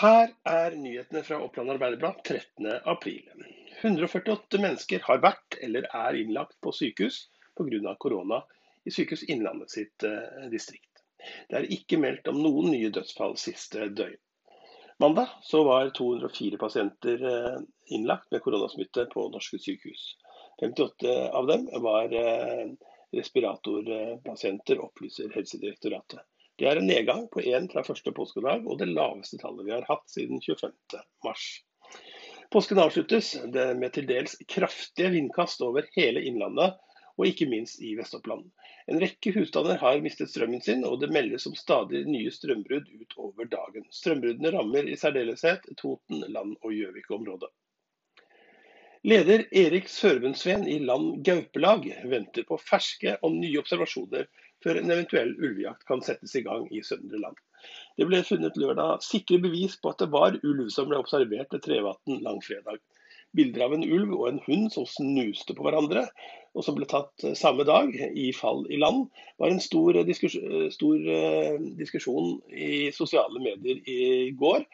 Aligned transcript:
Her 0.00 0.30
er 0.48 0.74
nyhetene 0.80 1.20
fra 1.26 1.36
Oppland 1.44 1.70
Arbeiderblad 1.74 2.22
13.4. 2.24 3.48
148 3.82 4.60
mennesker 4.62 5.02
har 5.04 5.20
vært 5.20 5.58
eller 5.60 5.88
er 5.92 6.16
innlagt 6.16 6.56
på 6.64 6.72
sykehus 6.72 7.18
pga. 7.58 7.92
korona 8.00 8.38
i 8.88 8.94
Sykehus 8.96 9.26
Innlandet 9.28 9.74
sitt 9.74 10.06
eh, 10.08 10.46
distrikt. 10.54 11.02
Det 11.50 11.58
er 11.58 11.68
ikke 11.76 11.98
meldt 12.00 12.32
om 12.32 12.40
noen 12.40 12.70
nye 12.72 12.88
dødsfall 12.96 13.36
siste 13.36 13.90
døgn. 13.92 14.16
Mandag 15.04 15.36
var 15.68 15.92
204 16.00 16.56
pasienter 16.64 17.28
eh, 17.34 17.60
innlagt 17.92 18.32
med 18.32 18.40
koronasmitte 18.40 19.04
på 19.12 19.28
norske 19.36 19.60
sykehus. 19.60 20.14
58 20.64 21.12
av 21.28 21.52
dem 21.52 21.68
var 21.84 22.16
eh, 22.24 22.72
respiratorpasienter, 23.20 24.80
opplyser 24.80 25.28
Helsedirektoratet. 25.36 26.24
Det 26.60 26.68
er 26.68 26.76
en 26.76 26.90
nedgang 26.90 27.22
på 27.32 27.40
én 27.40 27.70
fra 27.72 27.80
første 27.80 28.12
påskedag, 28.12 28.66
og 28.68 28.82
det 28.82 28.90
laveste 28.90 29.38
tallet 29.40 29.64
vi 29.64 29.72
har 29.72 29.86
hatt 29.88 30.02
siden 30.12 30.42
25. 30.44 30.74
mars. 31.24 31.44
Påsken 32.52 32.80
avsluttes 32.82 33.30
med 33.78 33.94
til 33.94 34.04
dels 34.10 34.34
kraftige 34.44 35.08
vindkast 35.14 35.64
over 35.64 35.88
hele 35.94 36.20
Innlandet, 36.28 36.76
og 37.16 37.30
ikke 37.30 37.48
minst 37.48 37.80
i 37.80 37.94
Vest-Oppland. 37.96 38.44
En 38.92 39.00
rekke 39.00 39.32
husstander 39.38 39.80
har 39.80 40.04
mistet 40.04 40.28
strømmen 40.34 40.60
sin, 40.64 40.84
og 40.84 41.00
det 41.00 41.08
meldes 41.16 41.48
om 41.48 41.56
stadig 41.56 42.04
nye 42.04 42.32
strømbrudd 42.34 42.92
utover 42.92 43.48
dagen. 43.48 43.88
Strømbruddene 43.96 44.52
rammer 44.52 44.84
i 44.84 45.00
særdeleshet 45.00 45.64
Toten, 45.80 46.26
Land- 46.28 46.58
og 46.60 46.76
Gjøvik-området. 46.76 47.48
Leder 49.00 49.46
Erik 49.56 49.86
Sørbundsveen 49.88 50.66
i 50.68 50.74
Land 50.84 51.22
gaupelag 51.24 51.86
venter 52.10 52.44
på 52.44 52.58
ferske 52.60 53.14
og 53.24 53.32
nye 53.32 53.56
observasjoner 53.62 54.26
før 54.60 54.76
en 54.76 54.92
eventuell 54.92 55.30
ulvejakt 55.38 55.86
kan 55.88 56.02
settes 56.04 56.34
i 56.36 56.42
gang 56.44 56.66
i 56.68 56.82
Søndre 56.84 57.22
Land. 57.22 57.38
Det 57.96 58.04
ble 58.10 58.20
funnet 58.28 58.60
lørdag 58.60 59.00
sikre 59.06 59.40
bevis 59.40 59.78
på 59.80 59.94
at 59.94 60.04
det 60.04 60.10
var 60.12 60.36
ulv 60.36 60.68
som 60.74 60.90
ble 60.90 61.00
observert 61.00 61.48
ved 61.56 61.64
Trevatn 61.64 62.20
langfredag. 62.26 62.76
Bilder 63.32 63.64
av 63.70 63.78
en 63.78 63.88
ulv 63.88 64.12
og 64.18 64.28
en 64.28 64.44
hund 64.44 64.68
som 64.74 64.84
snuste 64.90 65.56
på 65.56 65.64
hverandre, 65.64 66.04
og 66.52 66.66
som 66.66 66.76
ble 66.76 66.84
tatt 66.90 67.24
samme 67.40 67.64
dag 67.64 67.94
i 67.96 68.32
fall 68.36 68.66
i 68.68 68.82
land, 68.84 69.06
var 69.40 69.54
en 69.54 69.64
stor, 69.64 69.96
diskusjon, 70.04 70.66
stor 70.74 71.12
eh, 71.14 71.56
diskusjon 71.80 72.34
i 72.52 72.90
sosiale 72.92 73.40
medier 73.40 73.80
i 73.88 74.34
går. 74.36 74.66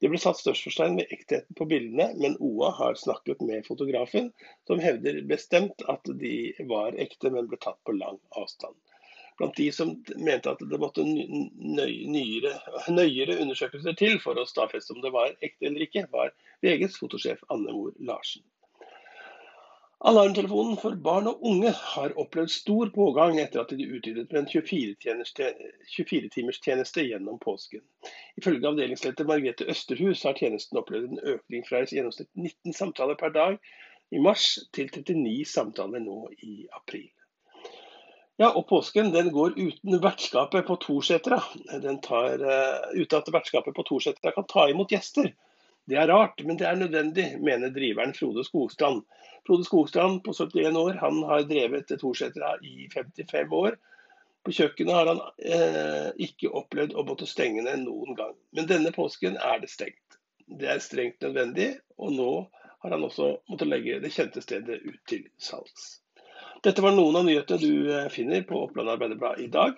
Det 0.00 0.08
ble 0.08 0.18
satt 0.20 0.38
størstforstein 0.40 0.94
ved 0.96 1.10
ektheten 1.12 1.56
på 1.58 1.66
bildene, 1.68 2.06
men 2.22 2.36
OA 2.40 2.70
har 2.78 2.94
snakket 2.96 3.42
med 3.44 3.66
fotografen, 3.66 4.30
som 4.68 4.80
hevder 4.80 5.20
bestemt 5.28 5.84
at 5.92 6.08
de 6.22 6.34
var 6.70 6.96
ekte, 7.04 7.32
men 7.34 7.50
ble 7.50 7.58
tatt 7.60 7.76
på 7.84 7.96
lang 7.98 8.16
avstand. 8.40 8.76
Blant 9.40 9.56
de 9.56 9.66
som 9.72 9.92
mente 10.20 10.52
at 10.52 10.62
det 10.70 10.78
måtte 10.80 11.04
nøyere, 11.04 12.54
nøyere 12.92 13.38
undersøkelser 13.40 13.96
til 13.96 14.18
for 14.24 14.40
å 14.40 14.44
stadfeste 14.48 14.92
om 14.96 15.00
det 15.04 15.12
var 15.14 15.36
ekte 15.40 15.68
eller 15.68 15.84
ikke, 15.86 16.06
var 16.12 16.32
VGs 16.64 16.98
fotosjef 17.00 17.40
Anne 17.52 17.72
Mor 17.72 17.92
Larsen. 18.04 18.44
Alarmtelefonen 20.08 20.78
for 20.80 20.96
barn 20.96 21.26
og 21.28 21.42
unge 21.44 21.70
har 21.76 22.14
opplevd 22.20 22.52
stor 22.52 22.88
pågang 22.94 23.36
etter 23.40 23.60
at 23.60 23.72
de 23.76 23.84
utvidet 23.84 24.30
med 24.32 24.38
en 24.42 24.48
24-timerstjeneste 25.92 27.04
gjennom 27.04 27.36
påsken. 27.42 27.82
Ifølge 28.38 28.68
avdelingsleder 28.68 29.26
Margrethe 29.28 29.66
Østerhus 29.72 30.22
har 30.26 30.38
tjenesten 30.38 30.78
opplevd 30.78 31.08
en 31.10 31.24
økning 31.34 31.64
fra 31.66 31.82
i 31.82 31.88
gjennomsnitt 31.90 32.30
19 32.36 32.76
samtaler 32.76 33.18
per 33.18 33.34
dag 33.34 33.56
i 34.10 34.20
mars 34.22 34.52
til 34.74 34.90
39 34.90 35.46
samtaler 35.48 36.02
nå 36.04 36.22
i 36.42 36.66
april. 36.76 37.08
Ja, 38.40 38.48
og 38.56 38.64
påsken 38.70 39.10
den 39.12 39.28
går 39.34 39.58
uten 39.58 39.98
vertskapet 40.00 40.64
på 40.64 40.78
Torsetra. 40.80 41.42
Den 41.82 41.98
tar 42.00 42.40
uh, 42.40 42.86
uten 42.96 43.18
at 43.18 43.28
vertskapet 43.34 43.76
på 43.76 43.84
Torsetra 43.84 44.32
kan 44.32 44.46
ta 44.48 44.64
imot 44.70 44.94
gjester. 44.94 45.28
Det 45.90 45.98
er 46.00 46.08
rart, 46.08 46.40
men 46.46 46.56
det 46.56 46.66
er 46.68 46.78
nødvendig, 46.80 47.26
mener 47.42 47.72
driveren 47.74 48.14
Frode 48.16 48.44
Skogstrand. 48.46 49.02
Frode 49.46 49.66
Skogstrand 49.68 50.22
på 50.24 50.32
71 50.32 50.78
år 50.80 51.00
han 51.02 51.20
har 51.28 51.44
drevet 51.50 51.92
Torsetra 52.00 52.54
i 52.64 52.88
55 52.94 53.52
år. 53.60 53.76
På 54.44 54.54
kjøkkenet 54.56 54.96
har 54.96 55.10
han 55.10 55.20
eh, 55.44 56.10
ikke 56.26 56.52
opplevd 56.56 56.94
å 56.96 57.04
måtte 57.04 57.28
stenge 57.28 57.64
ned 57.66 57.84
noen 57.84 58.16
gang. 58.16 58.32
Men 58.56 58.68
denne 58.70 58.92
påsken 58.94 59.36
er 59.36 59.60
det 59.60 59.68
stengt. 59.72 60.20
Det 60.60 60.70
er 60.72 60.80
strengt 60.82 61.20
nødvendig, 61.22 61.74
og 62.00 62.14
nå 62.16 62.30
har 62.80 62.94
han 62.96 63.04
også 63.04 63.34
måttet 63.50 63.68
legge 63.68 64.00
det 64.02 64.12
kjente 64.14 64.42
stedet 64.42 64.80
ut 64.86 65.00
til 65.10 65.26
salgs. 65.38 66.00
Dette 66.64 66.82
var 66.84 66.96
noen 66.96 67.16
av 67.20 67.26
nyhetene 67.28 67.60
du 67.60 67.92
eh, 67.92 68.08
finner 68.12 68.44
på 68.48 68.64
Oppland 68.64 68.92
Arbeiderblad 68.92 69.40
i 69.44 69.50
dag. 69.52 69.76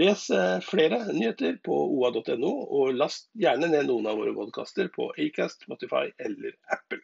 Les 0.00 0.24
eh, 0.30 0.58
flere 0.64 1.02
nyheter 1.12 1.60
på 1.64 1.76
oa.no, 1.96 2.52
og 2.80 2.96
last 2.96 3.28
gjerne 3.36 3.68
ned 3.72 3.88
noen 3.88 4.08
av 4.10 4.20
våre 4.20 4.34
podkaster 4.36 4.88
på 4.96 5.10
Acast, 5.16 5.68
Spotify 5.68 6.08
eller 6.18 6.56
Apple. 6.72 7.02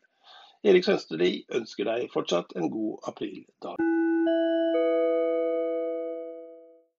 Erik 0.66 0.88
Sønsterli 0.88 1.44
ønsker 1.54 1.88
deg 1.88 2.08
fortsatt 2.12 2.56
en 2.56 2.72
god 2.72 3.12
aprildag. 3.12 3.95